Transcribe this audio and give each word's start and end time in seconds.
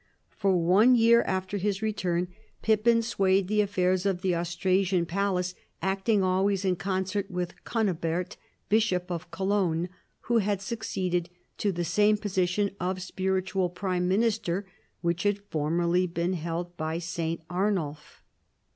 For 0.35 0.57
one 0.57 0.95
year 0.95 1.21
after 1.27 1.57
his 1.57 1.83
return 1.83 2.29
Pippin 2.63 3.03
swayed 3.03 3.47
the 3.47 3.57
3G 3.57 3.57
CHARLEMAGNE. 3.57 3.63
affairs 3.65 4.05
of 4.07 4.21
the 4.23 4.35
Austrasian 4.35 5.05
palace, 5.05 5.53
acting 5.79 6.23
always 6.23 6.65
in 6.65 6.75
concert 6.75 7.29
with 7.29 7.63
Cunibert, 7.65 8.35
Bishop 8.67 9.11
of 9.11 9.29
Cologne, 9.29 9.89
who 10.21 10.39
had 10.39 10.59
succeeded 10.59 11.29
to 11.59 11.71
the 11.71 11.85
same 11.85 12.17
position 12.17 12.71
of 12.79 12.99
spiritual 12.99 13.69
prime 13.69 14.07
minister 14.07 14.65
which 15.01 15.21
had 15.21 15.37
formerly 15.51 16.07
been 16.07 16.33
held 16.33 16.75
by 16.77 16.97
St. 16.97 17.43
Arnulf. 17.47 18.23